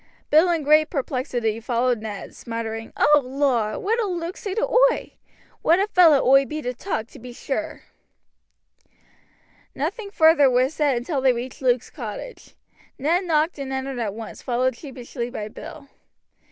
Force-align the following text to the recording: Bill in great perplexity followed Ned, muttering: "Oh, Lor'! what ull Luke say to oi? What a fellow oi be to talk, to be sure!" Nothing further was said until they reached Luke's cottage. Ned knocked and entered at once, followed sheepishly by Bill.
Bill 0.31 0.49
in 0.49 0.63
great 0.63 0.89
perplexity 0.89 1.59
followed 1.59 2.01
Ned, 2.01 2.33
muttering: 2.47 2.91
"Oh, 2.97 3.21
Lor'! 3.23 3.77
what 3.77 3.99
ull 3.99 4.17
Luke 4.17 4.35
say 4.35 4.55
to 4.55 4.67
oi? 4.91 5.13
What 5.61 5.77
a 5.79 5.85
fellow 5.87 6.27
oi 6.27 6.43
be 6.43 6.59
to 6.63 6.73
talk, 6.73 7.05
to 7.09 7.19
be 7.19 7.31
sure!" 7.31 7.83
Nothing 9.75 10.09
further 10.09 10.49
was 10.49 10.73
said 10.73 10.97
until 10.97 11.21
they 11.21 11.33
reached 11.33 11.61
Luke's 11.61 11.91
cottage. 11.91 12.55
Ned 12.97 13.25
knocked 13.25 13.59
and 13.59 13.71
entered 13.71 13.99
at 13.99 14.15
once, 14.15 14.41
followed 14.41 14.75
sheepishly 14.75 15.29
by 15.29 15.47
Bill. 15.49 15.87